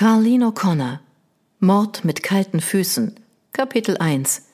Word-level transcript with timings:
Carleen 0.00 0.42
O'Connor 0.42 1.00
Mord 1.58 2.06
mit 2.06 2.22
kalten 2.22 2.62
Füßen 2.62 3.16
Kapitel 3.52 3.98
1 3.98 4.44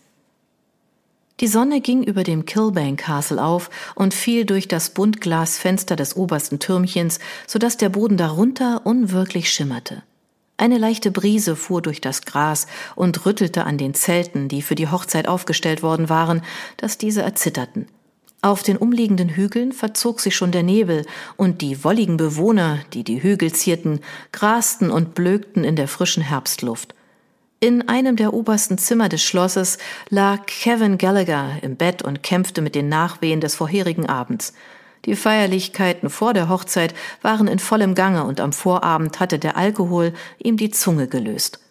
Die 1.38 1.46
Sonne 1.46 1.80
ging 1.80 2.02
über 2.02 2.24
dem 2.24 2.46
Kilbane 2.46 2.96
Castle 2.96 3.40
auf 3.40 3.70
und 3.94 4.12
fiel 4.12 4.44
durch 4.44 4.66
das 4.66 4.90
Buntglasfenster 4.90 5.94
des 5.94 6.16
obersten 6.16 6.58
Türmchens, 6.58 7.20
so 7.46 7.60
dass 7.60 7.76
der 7.76 7.90
Boden 7.90 8.16
darunter 8.16 8.84
unwirklich 8.86 9.48
schimmerte. 9.48 10.02
Eine 10.56 10.78
leichte 10.78 11.12
Brise 11.12 11.54
fuhr 11.54 11.80
durch 11.80 12.00
das 12.00 12.22
Gras 12.22 12.66
und 12.96 13.24
rüttelte 13.24 13.62
an 13.62 13.78
den 13.78 13.94
Zelten, 13.94 14.48
die 14.48 14.62
für 14.62 14.74
die 14.74 14.90
Hochzeit 14.90 15.28
aufgestellt 15.28 15.80
worden 15.80 16.08
waren, 16.08 16.42
dass 16.76 16.98
diese 16.98 17.22
erzitterten. 17.22 17.86
Auf 18.46 18.62
den 18.62 18.76
umliegenden 18.76 19.30
Hügeln 19.30 19.72
verzog 19.72 20.20
sich 20.20 20.36
schon 20.36 20.52
der 20.52 20.62
Nebel, 20.62 21.04
und 21.36 21.62
die 21.62 21.82
wolligen 21.82 22.16
Bewohner, 22.16 22.78
die 22.92 23.02
die 23.02 23.20
Hügel 23.20 23.52
zierten, 23.52 23.98
grasten 24.30 24.88
und 24.88 25.16
blökten 25.16 25.64
in 25.64 25.74
der 25.74 25.88
frischen 25.88 26.22
Herbstluft. 26.22 26.94
In 27.58 27.88
einem 27.88 28.14
der 28.14 28.32
obersten 28.32 28.78
Zimmer 28.78 29.08
des 29.08 29.24
Schlosses 29.24 29.78
lag 30.10 30.46
Kevin 30.46 30.96
Gallagher 30.96 31.58
im 31.62 31.74
Bett 31.74 32.02
und 32.02 32.22
kämpfte 32.22 32.62
mit 32.62 32.76
den 32.76 32.88
Nachwehen 32.88 33.40
des 33.40 33.56
vorherigen 33.56 34.08
Abends. 34.08 34.52
Die 35.06 35.16
Feierlichkeiten 35.16 36.08
vor 36.08 36.32
der 36.32 36.48
Hochzeit 36.48 36.94
waren 37.22 37.48
in 37.48 37.58
vollem 37.58 37.96
Gange 37.96 38.22
und 38.22 38.38
am 38.38 38.52
Vorabend 38.52 39.18
hatte 39.18 39.40
der 39.40 39.56
Alkohol 39.56 40.12
ihm 40.38 40.56
die 40.56 40.70
Zunge 40.70 41.08
gelöst. 41.08 41.65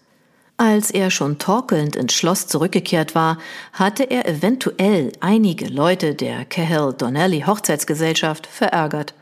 Als 0.58 0.90
er 0.90 1.12
schon 1.12 1.38
torkelnd 1.38 1.98
ins 1.98 2.14
Schloss 2.14 2.48
zurückgekehrt 2.48 3.14
war, 3.14 3.40
hatte 3.74 4.04
er 4.04 4.26
eventuell 4.26 5.12
einige 5.20 5.68
Leute 5.68 6.16
der 6.16 6.46
Cahill 6.46 6.94
Donnelly 6.98 7.42
Hochzeitsgesellschaft 7.42 8.48
verärgert. 8.48 9.14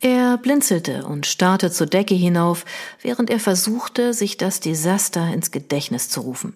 Er 0.00 0.36
blinzelte 0.36 1.06
und 1.06 1.24
starrte 1.24 1.70
zur 1.70 1.86
Decke 1.86 2.14
hinauf, 2.14 2.66
während 3.00 3.30
er 3.30 3.40
versuchte, 3.40 4.12
sich 4.12 4.36
das 4.36 4.60
Desaster 4.60 5.32
ins 5.32 5.50
Gedächtnis 5.50 6.10
zu 6.10 6.20
rufen. 6.20 6.54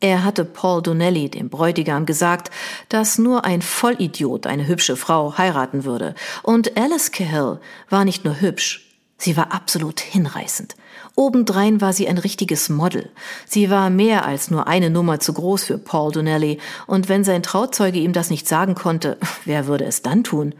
Er 0.00 0.24
hatte 0.24 0.44
Paul 0.44 0.82
Donnelly, 0.82 1.28
dem 1.28 1.50
Bräutigam, 1.50 2.04
gesagt, 2.04 2.50
dass 2.88 3.18
nur 3.18 3.44
ein 3.44 3.62
Vollidiot 3.62 4.46
eine 4.48 4.66
hübsche 4.66 4.96
Frau 4.96 5.38
heiraten 5.38 5.84
würde. 5.84 6.16
Und 6.42 6.76
Alice 6.76 7.12
Cahill 7.12 7.60
war 7.88 8.04
nicht 8.04 8.24
nur 8.24 8.40
hübsch, 8.40 8.87
Sie 9.20 9.36
war 9.36 9.52
absolut 9.52 9.98
hinreißend. 9.98 10.76
Obendrein 11.16 11.80
war 11.80 11.92
sie 11.92 12.06
ein 12.06 12.18
richtiges 12.18 12.68
Model. 12.68 13.10
Sie 13.44 13.68
war 13.68 13.90
mehr 13.90 14.24
als 14.24 14.50
nur 14.50 14.68
eine 14.68 14.90
Nummer 14.90 15.18
zu 15.18 15.32
groß 15.32 15.64
für 15.64 15.76
Paul 15.76 16.12
Donnelly, 16.12 16.58
und 16.86 17.08
wenn 17.08 17.24
sein 17.24 17.42
Trauzeuge 17.42 17.98
ihm 17.98 18.12
das 18.12 18.30
nicht 18.30 18.46
sagen 18.46 18.76
konnte, 18.76 19.18
wer 19.44 19.66
würde 19.66 19.84
es 19.84 20.02
dann 20.02 20.22
tun? 20.22 20.54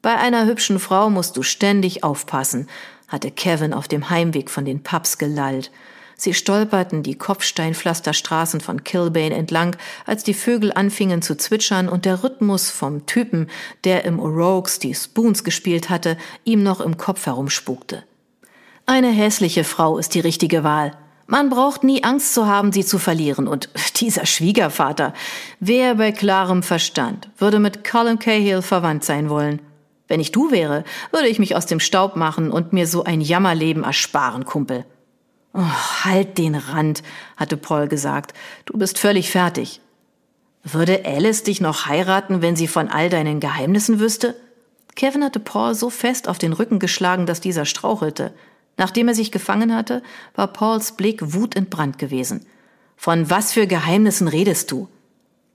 Bei 0.00 0.16
einer 0.16 0.46
hübschen 0.46 0.78
Frau 0.78 1.10
musst 1.10 1.36
du 1.36 1.42
ständig 1.42 2.02
aufpassen, 2.02 2.66
hatte 3.08 3.30
Kevin 3.30 3.74
auf 3.74 3.86
dem 3.86 4.08
Heimweg 4.08 4.48
von 4.50 4.64
den 4.64 4.82
Pubs 4.82 5.18
gelallt. 5.18 5.70
Sie 6.20 6.34
stolperten 6.34 7.02
die 7.02 7.14
Kopfsteinpflasterstraßen 7.14 8.60
von 8.60 8.84
Kilbane 8.84 9.34
entlang, 9.34 9.74
als 10.04 10.22
die 10.22 10.34
Vögel 10.34 10.70
anfingen 10.70 11.22
zu 11.22 11.34
zwitschern 11.34 11.88
und 11.88 12.04
der 12.04 12.22
Rhythmus 12.22 12.68
vom 12.68 13.06
Typen, 13.06 13.48
der 13.84 14.04
im 14.04 14.20
O'Rourke's 14.20 14.78
die 14.78 14.94
Spoons 14.94 15.44
gespielt 15.44 15.88
hatte, 15.88 16.18
ihm 16.44 16.62
noch 16.62 16.82
im 16.82 16.98
Kopf 16.98 17.24
herumspukte. 17.24 18.04
Eine 18.84 19.08
hässliche 19.08 19.64
Frau 19.64 19.96
ist 19.96 20.14
die 20.14 20.20
richtige 20.20 20.62
Wahl. 20.62 20.92
Man 21.26 21.48
braucht 21.48 21.84
nie 21.84 22.04
Angst 22.04 22.34
zu 22.34 22.46
haben, 22.46 22.70
sie 22.70 22.84
zu 22.84 22.98
verlieren. 22.98 23.48
Und 23.48 23.70
dieser 23.96 24.26
Schwiegervater, 24.26 25.14
wer 25.58 25.94
bei 25.94 26.12
klarem 26.12 26.62
Verstand, 26.62 27.30
würde 27.38 27.60
mit 27.60 27.82
Colin 27.82 28.18
Cahill 28.18 28.60
verwandt 28.60 29.04
sein 29.04 29.30
wollen. 29.30 29.62
Wenn 30.06 30.20
ich 30.20 30.32
du 30.32 30.50
wäre, 30.50 30.84
würde 31.12 31.28
ich 31.28 31.38
mich 31.38 31.56
aus 31.56 31.64
dem 31.64 31.80
Staub 31.80 32.14
machen 32.14 32.50
und 32.50 32.74
mir 32.74 32.86
so 32.86 33.04
ein 33.04 33.22
Jammerleben 33.22 33.84
ersparen, 33.84 34.44
Kumpel. 34.44 34.84
Oh, 35.52 36.04
halt 36.04 36.38
den 36.38 36.54
Rand, 36.54 37.02
hatte 37.36 37.56
Paul 37.56 37.88
gesagt. 37.88 38.34
Du 38.66 38.78
bist 38.78 38.98
völlig 38.98 39.30
fertig. 39.30 39.80
Würde 40.62 41.04
Alice 41.04 41.42
dich 41.42 41.60
noch 41.60 41.86
heiraten, 41.86 42.42
wenn 42.42 42.54
sie 42.54 42.68
von 42.68 42.88
all 42.88 43.08
deinen 43.08 43.40
Geheimnissen 43.40 43.98
wüsste? 43.98 44.36
Kevin 44.94 45.24
hatte 45.24 45.40
Paul 45.40 45.74
so 45.74 45.90
fest 45.90 46.28
auf 46.28 46.38
den 46.38 46.52
Rücken 46.52 46.78
geschlagen, 46.78 47.26
dass 47.26 47.40
dieser 47.40 47.64
strauchelte. 47.64 48.32
Nachdem 48.76 49.08
er 49.08 49.14
sich 49.14 49.32
gefangen 49.32 49.74
hatte, 49.74 50.02
war 50.34 50.48
Pauls 50.48 50.92
Blick 50.92 51.32
wutentbrannt 51.34 51.98
gewesen. 51.98 52.46
Von 52.96 53.30
was 53.30 53.52
für 53.52 53.66
Geheimnissen 53.66 54.28
redest 54.28 54.70
du? 54.70 54.88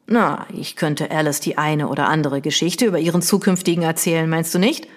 Na, 0.07 0.45
ich 0.53 0.75
könnte 0.75 1.11
Alice 1.11 1.39
die 1.39 1.57
eine 1.57 1.87
oder 1.87 2.07
andere 2.09 2.41
Geschichte 2.41 2.85
über 2.85 2.99
ihren 2.99 3.21
zukünftigen 3.21 3.83
erzählen, 3.83 4.29
meinst 4.29 4.53
du 4.53 4.59
nicht? 4.59 4.87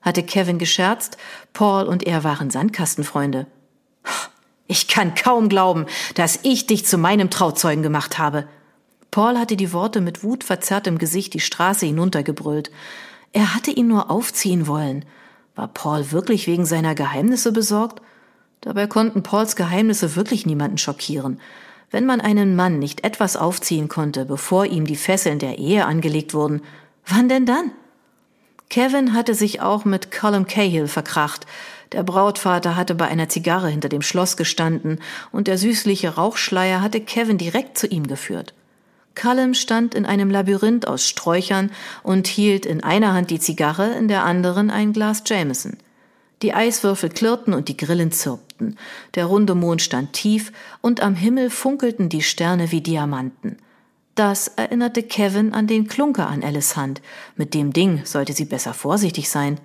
hatte 0.00 0.22
Kevin 0.22 0.58
gescherzt. 0.58 1.16
Paul 1.54 1.86
und 1.86 2.02
er 2.06 2.24
waren 2.24 2.50
Sandkastenfreunde. 2.50 3.46
Ich 4.66 4.88
kann 4.88 5.14
kaum 5.14 5.48
glauben, 5.48 5.86
dass 6.14 6.38
ich 6.42 6.66
dich 6.66 6.86
zu 6.86 6.96
meinem 6.98 7.30
Trauzeugen 7.30 7.82
gemacht 7.82 8.18
habe. 8.18 8.48
Paul 9.10 9.38
hatte 9.38 9.56
die 9.56 9.72
Worte 9.72 10.00
mit 10.00 10.24
wutverzerrtem 10.24 10.98
Gesicht 10.98 11.34
die 11.34 11.40
Straße 11.40 11.86
hinuntergebrüllt. 11.86 12.70
Er 13.32 13.54
hatte 13.54 13.70
ihn 13.70 13.88
nur 13.88 14.10
aufziehen 14.10 14.66
wollen. 14.66 15.04
War 15.54 15.68
Paul 15.68 16.10
wirklich 16.10 16.46
wegen 16.46 16.66
seiner 16.66 16.94
Geheimnisse 16.94 17.52
besorgt? 17.52 18.00
Dabei 18.60 18.86
konnten 18.86 19.22
Pauls 19.22 19.56
Geheimnisse 19.56 20.16
wirklich 20.16 20.46
niemanden 20.46 20.78
schockieren. 20.78 21.38
Wenn 21.90 22.06
man 22.06 22.20
einen 22.20 22.56
Mann 22.56 22.78
nicht 22.78 23.04
etwas 23.04 23.36
aufziehen 23.36 23.88
konnte, 23.88 24.24
bevor 24.24 24.66
ihm 24.66 24.86
die 24.86 24.96
Fesseln 24.96 25.38
der 25.38 25.58
Ehe 25.58 25.84
angelegt 25.84 26.34
wurden, 26.34 26.62
wann 27.06 27.28
denn 27.28 27.46
dann? 27.46 27.70
Kevin 28.70 29.12
hatte 29.12 29.34
sich 29.34 29.60
auch 29.60 29.84
mit 29.84 30.10
Colum 30.10 30.46
Cahill 30.46 30.88
verkracht, 30.88 31.46
der 31.94 32.02
Brautvater 32.02 32.74
hatte 32.74 32.96
bei 32.96 33.06
einer 33.06 33.28
Zigarre 33.28 33.68
hinter 33.68 33.88
dem 33.88 34.02
Schloss 34.02 34.36
gestanden 34.36 34.98
und 35.30 35.46
der 35.46 35.58
süßliche 35.58 36.16
Rauchschleier 36.16 36.80
hatte 36.80 37.00
Kevin 37.00 37.38
direkt 37.38 37.78
zu 37.78 37.86
ihm 37.86 38.08
geführt. 38.08 38.52
Callum 39.14 39.54
stand 39.54 39.94
in 39.94 40.04
einem 40.04 40.28
Labyrinth 40.28 40.88
aus 40.88 41.08
Sträuchern 41.08 41.70
und 42.02 42.26
hielt 42.26 42.66
in 42.66 42.82
einer 42.82 43.12
Hand 43.12 43.30
die 43.30 43.38
Zigarre, 43.38 43.94
in 43.94 44.08
der 44.08 44.24
anderen 44.24 44.70
ein 44.70 44.92
Glas 44.92 45.22
Jameson. 45.24 45.76
Die 46.42 46.52
Eiswürfel 46.52 47.10
klirrten 47.10 47.54
und 47.54 47.68
die 47.68 47.76
Grillen 47.76 48.10
zirpten. 48.10 48.76
Der 49.14 49.26
runde 49.26 49.54
Mond 49.54 49.80
stand 49.80 50.14
tief 50.14 50.50
und 50.80 51.00
am 51.00 51.14
Himmel 51.14 51.48
funkelten 51.48 52.08
die 52.08 52.22
Sterne 52.22 52.72
wie 52.72 52.80
Diamanten. 52.80 53.58
Das 54.16 54.48
erinnerte 54.48 55.04
Kevin 55.04 55.54
an 55.54 55.68
den 55.68 55.86
Klunker 55.86 56.26
an 56.26 56.42
Alice 56.42 56.76
Hand. 56.76 57.00
Mit 57.36 57.54
dem 57.54 57.72
Ding 57.72 58.04
sollte 58.04 58.32
sie 58.32 58.46
besser 58.46 58.74
vorsichtig 58.74 59.30
sein. 59.30 59.60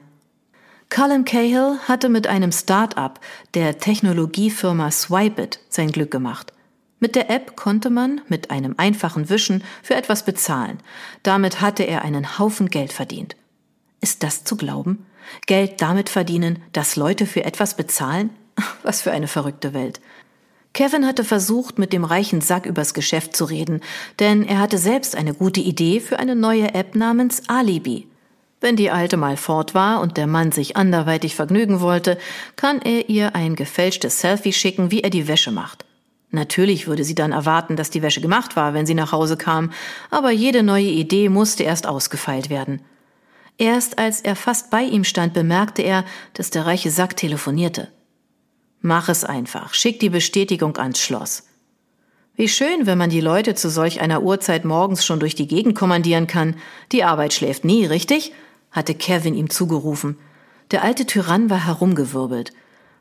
Colin 0.89 1.23
Cahill 1.23 1.77
hatte 1.87 2.09
mit 2.09 2.25
einem 2.25 2.51
Start-up 2.51 3.19
der 3.53 3.77
Technologiefirma 3.77 4.89
Swipeit 4.89 5.59
sein 5.69 5.91
Glück 5.91 6.09
gemacht. 6.09 6.51
Mit 6.99 7.15
der 7.15 7.29
App 7.29 7.55
konnte 7.55 7.91
man 7.91 8.21
mit 8.27 8.49
einem 8.49 8.73
einfachen 8.77 9.29
Wischen 9.29 9.63
für 9.83 9.95
etwas 9.95 10.23
bezahlen. 10.23 10.79
Damit 11.21 11.61
hatte 11.61 11.83
er 11.83 12.01
einen 12.01 12.39
Haufen 12.39 12.69
Geld 12.69 12.91
verdient. 12.91 13.35
Ist 14.01 14.23
das 14.23 14.43
zu 14.43 14.57
glauben? 14.57 15.05
Geld 15.45 15.79
damit 15.79 16.09
verdienen, 16.09 16.63
dass 16.73 16.95
Leute 16.95 17.27
für 17.27 17.45
etwas 17.45 17.75
bezahlen? 17.75 18.31
Was 18.83 19.03
für 19.03 19.11
eine 19.11 19.27
verrückte 19.27 19.75
Welt. 19.75 20.01
Kevin 20.73 21.05
hatte 21.05 21.23
versucht, 21.23 21.77
mit 21.77 21.93
dem 21.93 22.03
reichen 22.03 22.41
Sack 22.41 22.65
übers 22.65 22.93
Geschäft 22.95 23.35
zu 23.35 23.45
reden, 23.45 23.81
denn 24.19 24.43
er 24.43 24.59
hatte 24.59 24.79
selbst 24.79 25.15
eine 25.15 25.33
gute 25.35 25.61
Idee 25.61 25.99
für 25.99 26.19
eine 26.19 26.35
neue 26.35 26.73
App 26.73 26.95
namens 26.95 27.43
Alibi. 27.47 28.07
Wenn 28.61 28.75
die 28.75 28.91
Alte 28.91 29.15
mal 29.15 29.37
fort 29.37 29.73
war 29.73 30.01
und 30.01 30.17
der 30.17 30.27
Mann 30.27 30.51
sich 30.51 30.75
anderweitig 30.75 31.35
vergnügen 31.35 31.79
wollte, 31.79 32.17
kann 32.55 32.81
er 32.81 33.09
ihr 33.09 33.35
ein 33.35 33.55
gefälschtes 33.55 34.19
Selfie 34.19 34.53
schicken, 34.53 34.91
wie 34.91 35.01
er 35.01 35.09
die 35.09 35.27
Wäsche 35.27 35.51
macht. 35.51 35.85
Natürlich 36.31 36.85
würde 36.85 37.03
sie 37.03 37.15
dann 37.15 37.31
erwarten, 37.31 37.75
dass 37.75 37.89
die 37.89 38.01
Wäsche 38.01 38.21
gemacht 38.21 38.55
war, 38.55 38.73
wenn 38.73 38.85
sie 38.85 38.93
nach 38.93 39.11
Hause 39.11 39.37
kam, 39.37 39.71
aber 40.11 40.31
jede 40.31 40.61
neue 40.61 40.89
Idee 40.89 41.29
musste 41.29 41.63
erst 41.63 41.87
ausgefeilt 41.87 42.49
werden. 42.49 42.81
Erst 43.57 43.97
als 43.97 44.21
er 44.21 44.35
fast 44.35 44.69
bei 44.69 44.83
ihm 44.83 45.03
stand, 45.03 45.33
bemerkte 45.33 45.81
er, 45.81 46.05
dass 46.33 46.49
der 46.49 46.65
reiche 46.65 46.91
Sack 46.91 47.17
telefonierte. 47.17 47.89
Mach 48.81 49.09
es 49.09 49.23
einfach, 49.23 49.73
schick 49.73 49.99
die 49.99 50.09
Bestätigung 50.09 50.77
ans 50.77 50.99
Schloss. 50.99 51.43
Wie 52.35 52.47
schön, 52.47 52.85
wenn 52.85 52.97
man 52.97 53.09
die 53.09 53.19
Leute 53.19 53.55
zu 53.55 53.69
solch 53.69 53.99
einer 53.99 54.21
Uhrzeit 54.21 54.63
morgens 54.63 55.05
schon 55.05 55.19
durch 55.19 55.35
die 55.35 55.47
Gegend 55.47 55.75
kommandieren 55.75 56.27
kann. 56.27 56.55
Die 56.93 57.03
Arbeit 57.03 57.33
schläft 57.33 57.65
nie, 57.65 57.85
richtig? 57.85 58.31
Hatte 58.71 58.93
Kevin 58.93 59.33
ihm 59.33 59.49
zugerufen. 59.49 60.17
Der 60.71 60.83
alte 60.83 61.05
Tyrann 61.05 61.49
war 61.49 61.65
herumgewirbelt. 61.65 62.53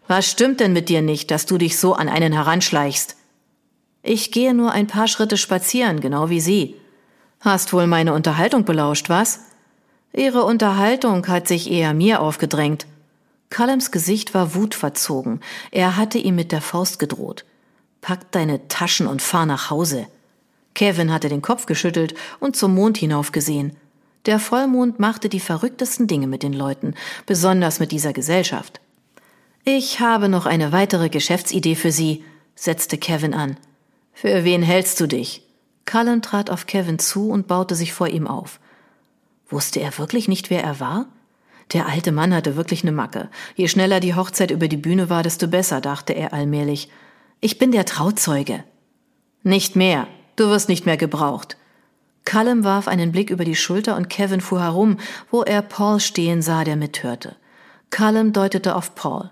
Was 0.07 0.31
stimmt 0.31 0.61
denn 0.61 0.73
mit 0.73 0.89
dir 0.89 1.03
nicht, 1.03 1.31
dass 1.31 1.47
du 1.47 1.59
dich 1.59 1.79
so 1.79 1.95
an 1.95 2.09
einen 2.09 2.33
heranschleichst? 2.33 3.17
Ich 4.03 4.33
gehe 4.33 4.55
nur 4.55 4.73
ein 4.73 4.87
paar 4.87 5.09
Schritte 5.09 5.37
spazieren, 5.37 6.01
genau 6.01 6.31
wie 6.31 6.41
Sie. 6.41 6.77
Hast 7.41 7.73
wohl 7.73 7.87
meine 7.87 8.15
Unterhaltung 8.15 8.65
belauscht, 8.65 9.09
was? 9.11 9.41
Ihre 10.13 10.45
Unterhaltung 10.45 11.27
hat 11.29 11.47
sich 11.47 11.71
eher 11.71 11.93
mir 11.93 12.21
aufgedrängt. 12.21 12.87
Callums 13.51 13.91
Gesicht 13.91 14.35
war 14.35 14.55
wutverzogen. 14.55 15.41
Er 15.71 15.97
hatte 15.97 16.19
ihm 16.19 16.35
mit 16.35 16.53
der 16.53 16.61
Faust 16.61 16.99
gedroht. 16.99 17.45
Pack 18.01 18.33
deine 18.33 18.69
Taschen 18.69 19.07
und 19.07 19.23
fahr 19.23 19.47
nach 19.47 19.71
Hause. 19.71 20.07
Kevin 20.75 21.13
hatte 21.13 21.29
den 21.29 21.43
Kopf 21.43 21.67
geschüttelt 21.67 22.15
und 22.41 22.57
zum 22.57 22.75
Mond 22.75 22.99
hinaufgesehen. 22.99 23.77
Der 24.27 24.39
Vollmond 24.39 24.99
machte 24.99 25.29
die 25.29 25.41
verrücktesten 25.41 26.07
Dinge 26.07 26.27
mit 26.27 26.43
den 26.43 26.53
Leuten, 26.53 26.95
besonders 27.27 27.81
mit 27.81 27.93
dieser 27.93 28.13
Gesellschaft. 28.13 28.81
Ich 29.65 30.01
habe 30.01 30.29
noch 30.29 30.47
eine 30.47 30.73
weitere 30.73 31.09
Geschäftsidee 31.09 31.75
für 31.75 31.93
Sie, 31.93 32.25
setzte 32.55 32.99
Kevin 32.99 33.35
an. 33.35 33.57
Für 34.13 34.45
wen 34.45 34.63
hältst 34.63 35.01
du 35.01 35.07
dich? 35.07 35.43
Cullen 35.85 36.23
trat 36.23 36.51
auf 36.51 36.67
Kevin 36.67 36.99
zu 36.99 37.31
und 37.31 37.47
baute 37.47 37.75
sich 37.75 37.93
vor 37.93 38.09
ihm 38.09 38.27
auf. 38.27 38.61
Wusste 39.49 39.81
er 39.81 39.97
wirklich 39.99 40.29
nicht, 40.29 40.51
wer 40.51 40.63
er 40.63 40.81
war? 40.81 41.07
Der 41.73 41.87
alte 41.87 42.13
Mann 42.13 42.35
hatte 42.35 42.57
wirklich 42.57 42.83
eine 42.83 42.93
Macke. 42.93 43.29
Je 43.55 43.69
schneller 43.69 44.01
die 44.01 44.15
Hochzeit 44.15 44.51
über 44.51 44.69
die 44.69 44.77
Bühne 44.77 45.11
war, 45.11 45.23
desto 45.23 45.49
besser, 45.49 45.81
dachte 45.81 46.15
er 46.15 46.33
allmählich. 46.33 46.91
Ich 47.41 47.59
bin 47.59 47.73
der 47.73 47.85
Trauzeuge. 47.85 48.65
Nicht 49.43 49.77
mehr. 49.77 50.07
Du 50.37 50.49
wirst 50.49 50.69
nicht 50.69 50.87
mehr 50.87 50.97
gebraucht. 50.97 51.57
Callum 52.29 52.63
warf 52.63 52.89
einen 52.89 53.11
Blick 53.11 53.31
über 53.31 53.47
die 53.47 53.57
Schulter 53.57 53.97
und 53.97 54.11
Kevin 54.11 54.43
fuhr 54.43 54.61
herum, 54.61 54.99
wo 55.31 55.45
er 55.45 55.63
Paul 55.63 55.99
stehen 55.99 56.43
sah, 56.43 56.63
der 56.63 56.77
mithörte. 56.77 57.37
Callum 57.89 58.35
deutete 58.35 58.77
auf 58.77 58.95
Paul. 58.95 59.31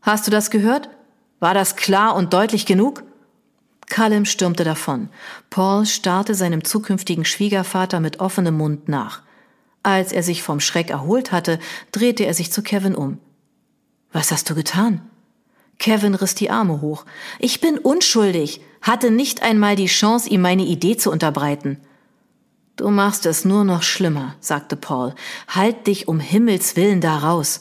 Hast 0.00 0.26
du 0.26 0.30
das 0.30 0.50
gehört? 0.50 0.88
War 1.40 1.52
das 1.52 1.76
klar 1.76 2.16
und 2.16 2.32
deutlich 2.32 2.64
genug? 2.64 3.02
Callum 3.90 4.24
stürmte 4.24 4.64
davon. 4.64 5.10
Paul 5.50 5.84
starrte 5.84 6.34
seinem 6.34 6.64
zukünftigen 6.64 7.26
Schwiegervater 7.26 8.00
mit 8.00 8.18
offenem 8.20 8.56
Mund 8.56 8.88
nach. 8.88 9.20
Als 9.82 10.10
er 10.10 10.22
sich 10.22 10.42
vom 10.42 10.60
Schreck 10.60 10.88
erholt 10.88 11.32
hatte, 11.32 11.58
drehte 11.92 12.24
er 12.24 12.32
sich 12.32 12.50
zu 12.50 12.62
Kevin 12.62 12.94
um. 12.94 13.18
Was 14.10 14.32
hast 14.32 14.48
du 14.48 14.54
getan? 14.54 15.02
Kevin 15.78 16.14
riss 16.14 16.34
die 16.34 16.48
Arme 16.48 16.80
hoch. 16.80 17.04
Ich 17.40 17.60
bin 17.60 17.76
unschuldig, 17.76 18.62
hatte 18.80 19.10
nicht 19.10 19.42
einmal 19.42 19.76
die 19.76 19.84
Chance, 19.84 20.30
ihm 20.30 20.40
meine 20.40 20.64
Idee 20.64 20.96
zu 20.96 21.12
unterbreiten. 21.12 21.78
Du 22.78 22.90
machst 22.90 23.26
es 23.26 23.44
nur 23.44 23.64
noch 23.64 23.82
schlimmer, 23.82 24.36
sagte 24.38 24.76
Paul. 24.76 25.12
Halt 25.48 25.88
dich 25.88 26.06
um 26.06 26.20
Himmels 26.20 26.76
willen 26.76 27.00
da 27.00 27.18
raus. 27.18 27.60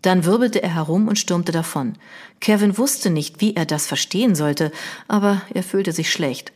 Dann 0.00 0.24
wirbelte 0.24 0.62
er 0.62 0.72
herum 0.76 1.08
und 1.08 1.18
stürmte 1.18 1.50
davon. 1.50 1.94
Kevin 2.38 2.78
wusste 2.78 3.10
nicht, 3.10 3.40
wie 3.40 3.56
er 3.56 3.66
das 3.66 3.86
verstehen 3.86 4.36
sollte, 4.36 4.70
aber 5.08 5.42
er 5.52 5.64
fühlte 5.64 5.90
sich 5.90 6.12
schlecht. 6.12 6.52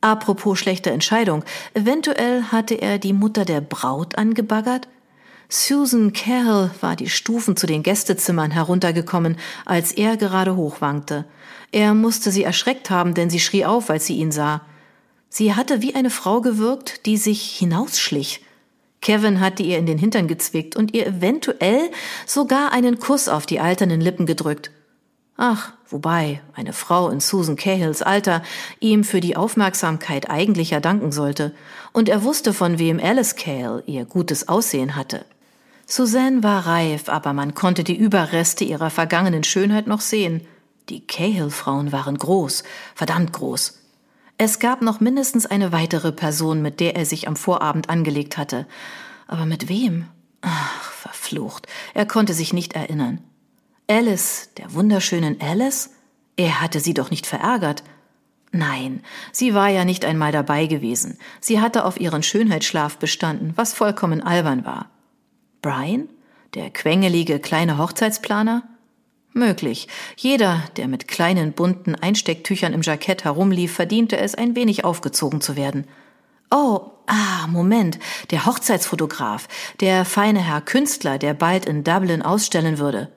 Apropos 0.00 0.58
schlechte 0.58 0.90
Entscheidung, 0.90 1.44
eventuell 1.74 2.44
hatte 2.44 2.76
er 2.76 2.98
die 2.98 3.12
Mutter 3.12 3.44
der 3.44 3.60
Braut 3.60 4.16
angebaggert? 4.16 4.88
Susan 5.50 6.14
Carroll 6.14 6.70
war 6.80 6.96
die 6.96 7.10
Stufen 7.10 7.58
zu 7.58 7.66
den 7.66 7.82
Gästezimmern 7.82 8.52
heruntergekommen, 8.52 9.36
als 9.66 9.92
er 9.92 10.16
gerade 10.16 10.56
hochwankte. 10.56 11.26
Er 11.72 11.92
musste 11.92 12.30
sie 12.30 12.44
erschreckt 12.44 12.88
haben, 12.88 13.12
denn 13.12 13.28
sie 13.28 13.40
schrie 13.40 13.66
auf, 13.66 13.90
als 13.90 14.06
sie 14.06 14.16
ihn 14.16 14.32
sah. 14.32 14.62
Sie 15.36 15.52
hatte 15.52 15.82
wie 15.82 15.96
eine 15.96 16.10
Frau 16.10 16.40
gewirkt, 16.40 17.06
die 17.06 17.16
sich 17.16 17.56
hinausschlich. 17.58 18.40
Kevin 19.00 19.40
hatte 19.40 19.64
ihr 19.64 19.78
in 19.78 19.86
den 19.86 19.98
Hintern 19.98 20.28
gezwickt 20.28 20.76
und 20.76 20.94
ihr 20.94 21.08
eventuell 21.08 21.90
sogar 22.24 22.70
einen 22.70 23.00
Kuss 23.00 23.26
auf 23.26 23.44
die 23.44 23.58
alternden 23.58 24.00
Lippen 24.00 24.26
gedrückt. 24.26 24.70
Ach, 25.36 25.72
wobei 25.88 26.40
eine 26.54 26.72
Frau 26.72 27.08
in 27.08 27.18
Susan 27.18 27.56
Cahills 27.56 28.00
Alter 28.00 28.44
ihm 28.78 29.02
für 29.02 29.20
die 29.20 29.34
Aufmerksamkeit 29.34 30.30
eigentlich 30.30 30.70
ja 30.70 30.78
danken 30.78 31.10
sollte, 31.10 31.52
und 31.92 32.08
er 32.08 32.22
wusste, 32.22 32.52
von 32.52 32.78
wem 32.78 33.00
Alice 33.00 33.34
Cahill 33.34 33.82
ihr 33.86 34.04
gutes 34.04 34.46
Aussehen 34.46 34.94
hatte. 34.94 35.24
Suzanne 35.84 36.44
war 36.44 36.64
reif, 36.64 37.08
aber 37.08 37.32
man 37.32 37.54
konnte 37.54 37.82
die 37.82 37.96
Überreste 37.96 38.62
ihrer 38.62 38.88
vergangenen 38.88 39.42
Schönheit 39.42 39.88
noch 39.88 40.00
sehen. 40.00 40.46
Die 40.90 41.04
Cahill-Frauen 41.04 41.90
waren 41.90 42.18
groß, 42.18 42.62
verdammt 42.94 43.32
groß. 43.32 43.80
Es 44.36 44.58
gab 44.58 44.82
noch 44.82 45.00
mindestens 45.00 45.46
eine 45.46 45.72
weitere 45.72 46.10
Person, 46.10 46.60
mit 46.60 46.80
der 46.80 46.96
er 46.96 47.06
sich 47.06 47.28
am 47.28 47.36
Vorabend 47.36 47.88
angelegt 47.88 48.36
hatte. 48.36 48.66
Aber 49.28 49.46
mit 49.46 49.68
wem? 49.68 50.06
Ach, 50.40 50.90
verflucht. 50.92 51.66
Er 51.94 52.06
konnte 52.06 52.34
sich 52.34 52.52
nicht 52.52 52.74
erinnern. 52.74 53.20
Alice, 53.88 54.50
der 54.56 54.74
wunderschönen 54.74 55.40
Alice? 55.40 55.90
Er 56.36 56.60
hatte 56.60 56.80
sie 56.80 56.94
doch 56.94 57.10
nicht 57.10 57.26
verärgert. 57.26 57.84
Nein, 58.50 59.02
sie 59.32 59.54
war 59.54 59.68
ja 59.68 59.84
nicht 59.84 60.04
einmal 60.04 60.32
dabei 60.32 60.66
gewesen. 60.66 61.18
Sie 61.40 61.60
hatte 61.60 61.84
auf 61.84 61.98
ihren 61.98 62.22
Schönheitsschlaf 62.22 62.98
bestanden, 62.98 63.52
was 63.56 63.74
vollkommen 63.74 64.20
albern 64.20 64.64
war. 64.64 64.90
Brian? 65.62 66.08
Der 66.54 66.70
quengelige 66.70 67.40
kleine 67.40 67.78
Hochzeitsplaner? 67.78 68.62
Möglich. 69.36 69.88
Jeder, 70.16 70.62
der 70.76 70.86
mit 70.86 71.08
kleinen 71.08 71.52
bunten 71.54 71.96
Einstecktüchern 71.96 72.72
im 72.72 72.82
Jackett 72.82 73.24
herumlief, 73.24 73.74
verdiente 73.74 74.16
es, 74.16 74.36
ein 74.36 74.54
wenig 74.54 74.84
aufgezogen 74.84 75.40
zu 75.40 75.56
werden. 75.56 75.88
Oh, 76.52 76.92
ah, 77.08 77.48
Moment, 77.48 77.98
der 78.30 78.46
Hochzeitsfotograf, 78.46 79.48
der 79.80 80.04
feine 80.04 80.38
Herr 80.38 80.60
Künstler, 80.60 81.18
der 81.18 81.34
bald 81.34 81.66
in 81.66 81.82
Dublin 81.82 82.22
ausstellen 82.22 82.78
würde. 82.78 83.10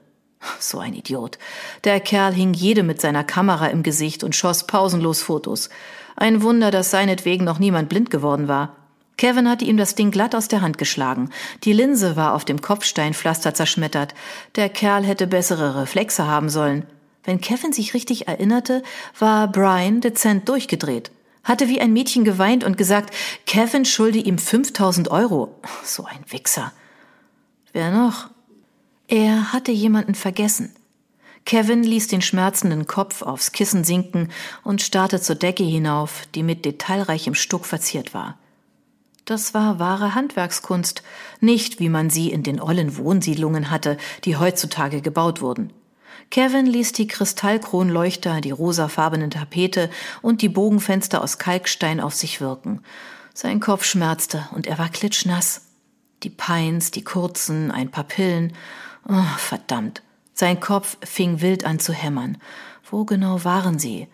So 0.59 0.79
ein 0.79 0.95
Idiot. 0.95 1.37
Der 1.83 1.99
Kerl 1.99 2.33
hing 2.33 2.55
jede 2.55 2.81
mit 2.81 2.99
seiner 2.99 3.23
Kamera 3.23 3.67
im 3.67 3.83
Gesicht 3.83 4.23
und 4.23 4.35
schoss 4.35 4.65
pausenlos 4.65 5.21
Fotos. 5.21 5.69
Ein 6.15 6.41
Wunder, 6.41 6.71
dass 6.71 6.89
seinetwegen 6.89 7.45
noch 7.45 7.59
niemand 7.59 7.89
blind 7.89 8.09
geworden 8.09 8.47
war. 8.47 8.75
Kevin 9.17 9.49
hatte 9.49 9.65
ihm 9.65 9.77
das 9.77 9.95
Ding 9.95 10.11
glatt 10.11 10.35
aus 10.35 10.47
der 10.47 10.61
Hand 10.61 10.77
geschlagen. 10.77 11.31
Die 11.63 11.73
Linse 11.73 12.15
war 12.15 12.33
auf 12.33 12.45
dem 12.45 12.61
Kopfsteinpflaster 12.61 13.55
zerschmettert. 13.55 14.13
Der 14.55 14.69
Kerl 14.69 15.03
hätte 15.03 15.25
bessere 15.25 15.81
Reflexe 15.81 16.27
haben 16.27 16.49
sollen. 16.49 16.85
Wenn 17.23 17.41
Kevin 17.41 17.73
sich 17.73 17.93
richtig 17.93 18.27
erinnerte, 18.27 18.83
war 19.17 19.51
Brian 19.51 20.01
dezent 20.01 20.47
durchgedreht. 20.47 21.11
Hatte 21.43 21.67
wie 21.67 21.81
ein 21.81 21.93
Mädchen 21.93 22.25
geweint 22.25 22.63
und 22.63 22.77
gesagt, 22.77 23.13
Kevin 23.45 23.85
schulde 23.85 24.19
ihm 24.19 24.37
5000 24.37 25.09
Euro. 25.09 25.55
So 25.83 26.05
ein 26.05 26.23
Wichser. 26.29 26.71
Wer 27.73 27.91
noch? 27.91 28.29
Er 29.07 29.51
hatte 29.51 29.71
jemanden 29.71 30.13
vergessen. 30.13 30.75
Kevin 31.45 31.81
ließ 31.81 32.07
den 32.07 32.21
schmerzenden 32.21 32.87
Kopf 32.87 33.21
aufs 33.21 33.51
Kissen 33.51 33.83
sinken 33.83 34.29
und 34.63 34.81
starrte 34.81 35.21
zur 35.21 35.35
Decke 35.37 35.63
hinauf, 35.63 36.27
die 36.35 36.43
mit 36.43 36.65
detailreichem 36.65 37.33
Stuck 37.33 37.65
verziert 37.65 38.13
war. 38.13 38.37
Das 39.27 39.53
war 39.53 39.77
wahre 39.77 40.15
Handwerkskunst, 40.15 41.03
nicht 41.41 41.81
wie 41.81 41.89
man 41.89 42.09
sie 42.09 42.31
in 42.31 42.43
den 42.43 42.61
ollen 42.61 42.95
Wohnsiedlungen 42.95 43.69
hatte, 43.69 43.97
die 44.23 44.37
heutzutage 44.37 45.01
gebaut 45.01 45.41
wurden. 45.41 45.73
Kevin 46.31 46.65
ließ 46.65 46.93
die 46.93 47.07
Kristallkronleuchter, 47.07 48.39
die 48.39 48.51
rosafarbenen 48.51 49.29
Tapete 49.29 49.89
und 50.21 50.41
die 50.41 50.47
Bogenfenster 50.47 51.21
aus 51.21 51.39
Kalkstein 51.39 51.99
auf 51.99 52.13
sich 52.13 52.39
wirken. 52.39 52.81
Sein 53.33 53.59
Kopf 53.59 53.83
schmerzte 53.83 54.47
und 54.55 54.65
er 54.65 54.77
war 54.77 54.87
klitschnass. 54.87 55.67
Die 56.23 56.29
Pines, 56.29 56.91
die 56.91 57.03
kurzen, 57.03 57.69
ein 57.69 57.91
paar 57.91 58.05
Pillen. 58.05 58.53
Oh, 59.09 59.35
verdammt. 59.39 60.03
Sein 60.33 60.61
Kopf 60.61 60.95
fing 61.03 61.41
wild 61.41 61.65
an 61.65 61.79
zu 61.79 61.91
hämmern. 61.91 62.37
Wo 62.89 63.03
genau 63.03 63.43
waren 63.43 63.77
sie? 63.77 64.07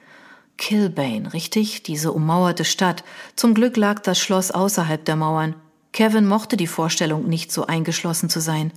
Kilbane, 0.64 1.34
richtig? 1.34 1.84
Diese 1.84 2.14
ummauerte 2.14 2.64
Stadt. 2.64 3.04
Zum 3.36 3.54
Glück 3.54 3.76
lag 3.76 4.00
das 4.00 4.18
Schloss 4.18 4.50
außerhalb 4.50 5.04
der 5.04 5.18
Mauern. 5.18 5.56
Kevin 5.92 6.26
mochte 6.26 6.56
die 6.56 6.68
Vorstellung 6.68 7.28
nicht, 7.28 7.52
so 7.52 7.68
eingeschlossen 7.68 8.30
zu 8.30 8.40
sein. 8.40 8.72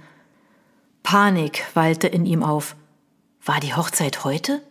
Panik 1.04 1.64
wallte 1.74 2.08
in 2.08 2.26
ihm 2.26 2.42
auf. 2.42 2.74
War 3.44 3.60
die 3.60 3.72
Hochzeit 3.72 4.24
heute? 4.24 4.62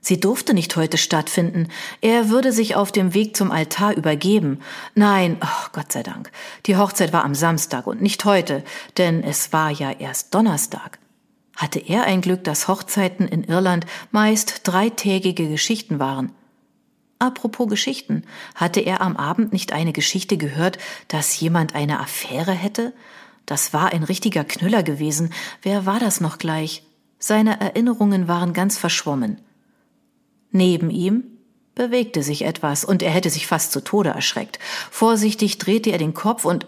Sie 0.00 0.20
durfte 0.20 0.54
nicht 0.54 0.76
heute 0.76 0.98
stattfinden. 0.98 1.66
Er 2.00 2.30
würde 2.30 2.52
sich 2.52 2.76
auf 2.76 2.92
dem 2.92 3.12
Weg 3.12 3.36
zum 3.36 3.50
Altar 3.50 3.96
übergeben. 3.96 4.60
Nein, 4.94 5.38
oh, 5.42 5.66
Gott 5.72 5.90
sei 5.90 6.04
Dank. 6.04 6.30
Die 6.66 6.76
Hochzeit 6.76 7.12
war 7.12 7.24
am 7.24 7.34
Samstag 7.34 7.88
und 7.88 8.00
nicht 8.00 8.24
heute, 8.24 8.62
denn 8.98 9.24
es 9.24 9.52
war 9.52 9.70
ja 9.70 9.90
erst 9.90 10.32
Donnerstag. 10.32 11.00
Hatte 11.56 11.80
er 11.80 12.04
ein 12.04 12.20
Glück, 12.20 12.44
dass 12.44 12.68
Hochzeiten 12.68 13.26
in 13.26 13.42
Irland 13.42 13.84
meist 14.12 14.60
dreitägige 14.62 15.48
Geschichten 15.48 15.98
waren. 15.98 16.30
Apropos 17.22 17.68
Geschichten, 17.68 18.24
hatte 18.56 18.80
er 18.80 19.00
am 19.00 19.16
Abend 19.16 19.52
nicht 19.52 19.72
eine 19.72 19.92
Geschichte 19.92 20.36
gehört, 20.36 20.78
dass 21.06 21.38
jemand 21.38 21.72
eine 21.72 22.00
Affäre 22.00 22.50
hätte? 22.50 22.92
Das 23.46 23.72
war 23.72 23.92
ein 23.92 24.02
richtiger 24.02 24.42
Knüller 24.42 24.82
gewesen. 24.82 25.32
Wer 25.62 25.86
war 25.86 26.00
das 26.00 26.20
noch 26.20 26.38
gleich? 26.38 26.82
Seine 27.20 27.60
Erinnerungen 27.60 28.26
waren 28.26 28.52
ganz 28.52 28.76
verschwommen. 28.76 29.40
Neben 30.50 30.90
ihm 30.90 31.22
bewegte 31.76 32.24
sich 32.24 32.42
etwas, 32.44 32.84
und 32.84 33.04
er 33.04 33.12
hätte 33.12 33.30
sich 33.30 33.46
fast 33.46 33.70
zu 33.70 33.84
Tode 33.84 34.10
erschreckt. 34.10 34.58
Vorsichtig 34.90 35.58
drehte 35.58 35.90
er 35.90 35.98
den 35.98 36.14
Kopf 36.14 36.44
und 36.44 36.66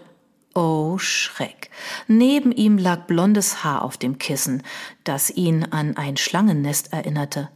Oh 0.53 0.97
Schreck. 0.97 1.69
Neben 2.07 2.53
ihm 2.53 2.77
lag 2.77 3.07
blondes 3.07 3.65
Haar 3.65 3.81
auf 3.81 3.97
dem 3.97 4.19
Kissen, 4.19 4.63
das 5.03 5.29
ihn 5.31 5.65
an 5.65 5.97
ein 5.97 6.15
Schlangennest 6.15 6.93
erinnerte. 6.93 7.49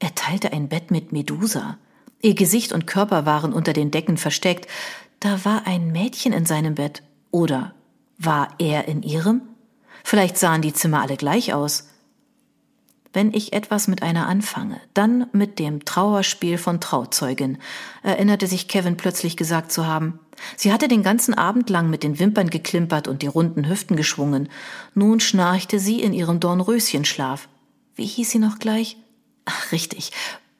Er 0.00 0.16
teilte 0.16 0.52
ein 0.52 0.68
Bett 0.68 0.90
mit 0.90 1.12
Medusa. 1.12 1.78
Ihr 2.22 2.34
Gesicht 2.34 2.72
und 2.72 2.86
Körper 2.86 3.26
waren 3.26 3.52
unter 3.52 3.72
den 3.72 3.90
Decken 3.90 4.16
versteckt. 4.16 4.66
Da 5.20 5.44
war 5.44 5.66
ein 5.66 5.92
Mädchen 5.92 6.32
in 6.32 6.46
seinem 6.46 6.74
Bett. 6.74 7.02
Oder 7.30 7.74
war 8.18 8.48
er 8.58 8.88
in 8.88 9.02
ihrem? 9.02 9.42
Vielleicht 10.04 10.38
sahen 10.38 10.62
die 10.62 10.72
Zimmer 10.72 11.00
alle 11.00 11.16
gleich 11.16 11.54
aus. 11.54 11.88
Wenn 13.12 13.34
ich 13.34 13.52
etwas 13.52 13.88
mit 13.88 14.02
einer 14.02 14.28
anfange, 14.28 14.80
dann 14.94 15.26
mit 15.32 15.58
dem 15.58 15.84
Trauerspiel 15.84 16.58
von 16.58 16.80
Trauzeugin, 16.80 17.58
erinnerte 18.04 18.46
sich 18.46 18.68
Kevin 18.68 18.96
plötzlich 18.96 19.36
gesagt 19.36 19.72
zu 19.72 19.86
haben. 19.86 20.20
Sie 20.56 20.72
hatte 20.72 20.86
den 20.86 21.02
ganzen 21.02 21.34
Abend 21.34 21.70
lang 21.70 21.90
mit 21.90 22.04
den 22.04 22.20
Wimpern 22.20 22.50
geklimpert 22.50 23.08
und 23.08 23.22
die 23.22 23.26
runden 23.26 23.68
Hüften 23.68 23.96
geschwungen. 23.96 24.48
Nun 24.94 25.18
schnarchte 25.18 25.80
sie 25.80 26.00
in 26.00 26.12
ihrem 26.12 26.38
Dornröschenschlaf. 26.38 27.48
Wie 27.96 28.06
hieß 28.06 28.30
sie 28.30 28.38
noch 28.38 28.60
gleich? 28.60 28.96
Ach, 29.44 29.72
richtig, 29.72 30.12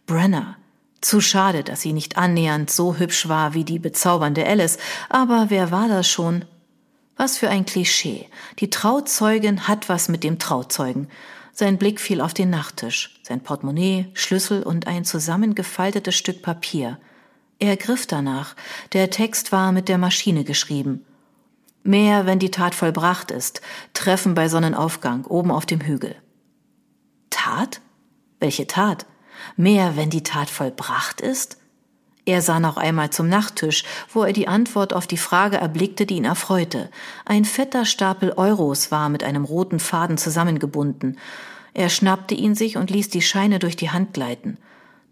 Brenner. 0.07 0.57
Zu 1.01 1.21
schade, 1.21 1.65
dass 1.65 1.81
sie 1.81 1.93
nicht 1.93 2.19
annähernd 2.19 2.71
so 2.71 2.97
hübsch 2.97 3.29
war 3.29 3.55
wie 3.55 3.65
die 3.65 3.79
bezaubernde 3.79 4.47
Alice, 4.47 4.79
aber 5.09 5.47
wer 5.49 5.71
war 5.71 5.89
das 5.89 6.09
schon? 6.09 6.45
Was 7.17 7.39
für 7.39 7.49
ein 7.49 7.67
Klischee. 7.67 8.29
Die 8.59 8.71
Trauzeugin 8.71 9.67
hat 9.67 9.89
was 9.89 10.09
mit 10.09 10.25
dem 10.25 10.39
Trauzeugen. 10.39 11.09
Sein 11.53 11.79
Blick 11.79 12.01
fiel 12.01 12.21
auf 12.21 12.35
den 12.35 12.51
Nachttisch, 12.51 13.21
sein 13.23 13.43
Portemonnaie, 13.43 14.07
Schlüssel 14.15 14.63
und 14.63 14.87
ein 14.87 15.05
zusammengefaltetes 15.05 16.15
Stück 16.15 16.43
Papier. 16.43 16.99
Er 17.59 17.77
griff 17.77 18.07
danach. 18.07 18.57
Der 18.95 19.11
Text 19.11 19.53
war 19.53 19.73
mit 19.73 19.89
der 19.89 19.99
Maschine 19.99 20.45
geschrieben. 20.45 21.05
Mehr, 21.83 22.27
wenn 22.27 22.39
die 22.39 22.51
Tat 22.51 22.75
vollbracht 22.75 23.31
ist. 23.31 23.61
Treffen 23.95 24.35
bei 24.35 24.49
Sonnenaufgang, 24.49 25.25
oben 25.27 25.51
auf 25.51 25.67
dem 25.67 25.81
Hügel. 25.81 26.17
Tat? 27.29 27.81
Welche 28.39 28.67
Tat? 28.67 29.07
Mehr, 29.57 29.97
wenn 29.97 30.11
die 30.11 30.23
Tat 30.23 30.51
vollbracht 30.51 31.21
ist? 31.21 31.59
Er 32.27 32.43
sah 32.43 32.61
noch 32.61 32.77
einmal 32.77 33.11
zum 33.11 33.29
Nachttisch, 33.29 33.85
wo 34.13 34.23
er 34.23 34.33
die 34.33 34.47
Antwort 34.47 34.93
auf 34.93 35.07
die 35.07 35.17
Frage 35.17 35.57
erblickte, 35.57 36.07
die 36.07 36.17
ihn 36.17 36.25
erfreute. 36.25 36.91
Ein 37.25 37.45
fetter 37.45 37.85
Stapel 37.85 38.33
Euros 38.37 38.91
war 38.91 39.09
mit 39.09 39.25
einem 39.25 39.45
roten 39.45 39.81
Faden 39.81 40.19
zusammengebunden. 40.19 41.19
Er 41.73 41.89
schnappte 41.89 42.35
ihn 42.35 42.55
sich 42.55 42.77
und 42.77 42.91
ließ 42.91 43.09
die 43.09 43.23
Scheine 43.23 43.59
durch 43.59 43.77
die 43.77 43.91
Hand 43.91 44.15
gleiten. 44.15 44.59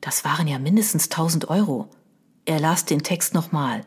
Das 0.00 0.24
waren 0.24 0.46
ja 0.46 0.58
mindestens 0.58 1.08
tausend 1.08 1.48
Euro. 1.48 1.88
Er 2.44 2.60
las 2.60 2.84
den 2.84 3.02
Text 3.02 3.34
nochmal. 3.34 3.82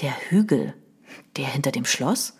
Der 0.00 0.12
Hügel. 0.28 0.74
Der 1.36 1.46
hinter 1.46 1.72
dem 1.72 1.84
Schloss? 1.84 2.34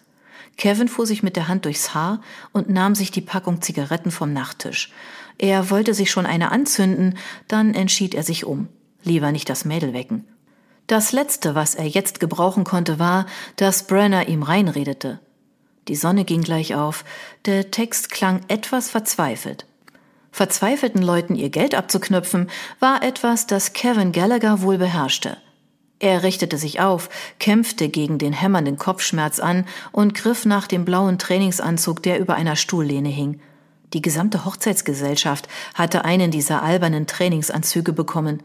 Kevin 0.57 0.89
fuhr 0.89 1.07
sich 1.07 1.23
mit 1.23 1.37
der 1.37 1.49
Hand 1.49 1.65
durchs 1.65 1.95
Haar 1.95 2.21
und 2.53 2.69
nahm 2.69 2.95
sich 2.95 3.11
die 3.11 3.21
Packung 3.21 3.63
Zigaretten 3.63 4.11
vom 4.11 4.33
Nachttisch. 4.33 4.93
Er 5.43 5.71
wollte 5.71 5.93
sich 5.93 6.13
schon 6.13 6.25
eine 6.25 6.53
anzünden, 6.53 7.19
dann 7.49 7.75
entschied 7.75 8.15
er 8.15 8.23
sich 8.23 8.45
um. 8.45 8.69
Lieber 9.03 9.33
nicht 9.33 9.49
das 9.49 9.65
Mädel 9.65 9.93
wecken. 9.93 10.25
Das 10.87 11.11
Letzte, 11.11 11.57
was 11.57 11.75
er 11.75 11.89
jetzt 11.89 12.21
gebrauchen 12.21 12.63
konnte, 12.63 13.01
war, 13.01 13.27
dass 13.57 13.89
Brenner 13.89 14.29
ihm 14.29 14.45
reinredete. 14.45 15.19
Die 15.89 15.97
Sonne 15.97 16.25
ging 16.25 16.43
gleich 16.43 16.77
auf, 16.77 17.05
der 17.45 17.73
Text 17.73 18.13
klang 18.13 18.43
etwas 18.47 18.89
verzweifelt. 18.89 19.67
Verzweifelten 20.31 21.03
Leuten 21.03 21.35
ihr 21.35 21.51
Geld 21.51 21.75
abzuknüpfen, 21.75 22.49
war 22.79 23.03
etwas, 23.03 23.49
das 23.49 23.73
Kevin 23.73 24.13
Gallagher 24.13 24.63
wohl 24.63 24.79
beherrschte. 24.79 25.39
Er 25.99 26.23
richtete 26.23 26.57
sich 26.57 26.79
auf, 26.79 27.11
kämpfte 27.41 27.89
gegen 27.89 28.19
den 28.19 28.33
hämmernden 28.33 28.77
Kopfschmerz 28.77 29.41
an 29.41 29.67
und 29.91 30.15
griff 30.15 30.45
nach 30.45 30.69
dem 30.69 30.85
blauen 30.85 31.19
Trainingsanzug, 31.19 32.01
der 32.01 32.21
über 32.21 32.37
einer 32.37 32.55
Stuhllehne 32.55 33.09
hing. 33.09 33.41
Die 33.93 34.03
gesamte 34.03 34.45
Hochzeitsgesellschaft 34.45 35.49
hatte 35.75 36.05
einen 36.05 36.31
dieser 36.31 36.63
albernen 36.63 37.07
Trainingsanzüge 37.07 37.93
bekommen. 37.93 38.43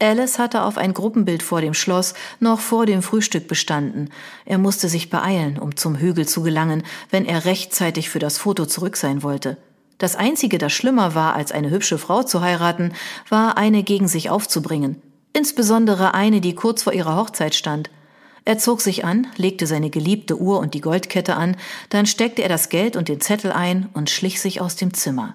Alice 0.00 0.38
hatte 0.38 0.62
auf 0.62 0.76
ein 0.76 0.92
Gruppenbild 0.92 1.42
vor 1.42 1.60
dem 1.60 1.74
Schloss 1.74 2.14
noch 2.40 2.60
vor 2.60 2.84
dem 2.84 3.02
Frühstück 3.02 3.48
bestanden. 3.48 4.10
Er 4.44 4.58
musste 4.58 4.88
sich 4.88 5.08
beeilen, 5.08 5.58
um 5.58 5.76
zum 5.76 5.96
Hügel 5.96 6.26
zu 6.26 6.42
gelangen, 6.42 6.82
wenn 7.10 7.24
er 7.24 7.44
rechtzeitig 7.44 8.10
für 8.10 8.18
das 8.18 8.38
Foto 8.38 8.66
zurück 8.66 8.96
sein 8.96 9.22
wollte. 9.22 9.56
Das 9.98 10.16
Einzige, 10.16 10.58
das 10.58 10.72
schlimmer 10.72 11.14
war, 11.14 11.34
als 11.34 11.52
eine 11.52 11.70
hübsche 11.70 11.98
Frau 11.98 12.22
zu 12.22 12.40
heiraten, 12.40 12.92
war 13.28 13.56
eine 13.56 13.84
gegen 13.84 14.08
sich 14.08 14.30
aufzubringen. 14.30 15.00
Insbesondere 15.32 16.14
eine, 16.14 16.40
die 16.40 16.54
kurz 16.54 16.82
vor 16.82 16.92
ihrer 16.92 17.16
Hochzeit 17.16 17.54
stand. 17.54 17.90
Er 18.44 18.58
zog 18.58 18.82
sich 18.82 19.04
an, 19.04 19.26
legte 19.36 19.66
seine 19.66 19.88
geliebte 19.88 20.38
Uhr 20.38 20.58
und 20.58 20.74
die 20.74 20.82
Goldkette 20.82 21.36
an, 21.36 21.56
dann 21.88 22.06
steckte 22.06 22.42
er 22.42 22.48
das 22.48 22.68
Geld 22.68 22.96
und 22.96 23.08
den 23.08 23.20
Zettel 23.20 23.52
ein 23.52 23.88
und 23.94 24.10
schlich 24.10 24.40
sich 24.40 24.60
aus 24.60 24.76
dem 24.76 24.92
Zimmer. 24.92 25.34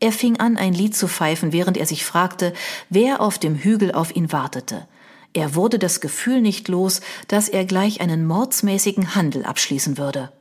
Er 0.00 0.12
fing 0.12 0.38
an, 0.38 0.58
ein 0.58 0.74
Lied 0.74 0.94
zu 0.94 1.08
pfeifen, 1.08 1.52
während 1.52 1.78
er 1.78 1.86
sich 1.86 2.04
fragte, 2.04 2.52
wer 2.90 3.22
auf 3.22 3.38
dem 3.38 3.54
Hügel 3.56 3.92
auf 3.92 4.14
ihn 4.14 4.30
wartete. 4.32 4.86
Er 5.32 5.54
wurde 5.54 5.78
das 5.78 6.00
Gefühl 6.00 6.42
nicht 6.42 6.68
los, 6.68 7.00
dass 7.28 7.48
er 7.48 7.64
gleich 7.64 8.02
einen 8.02 8.26
mordsmäßigen 8.26 9.14
Handel 9.14 9.44
abschließen 9.44 9.96
würde. 9.96 10.32